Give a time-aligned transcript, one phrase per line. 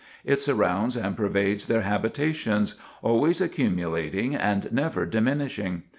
[0.25, 5.83] It surrounds and pervades their habitations, always accumulating, and never diminishing.